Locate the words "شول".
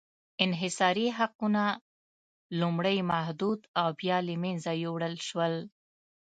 5.27-5.55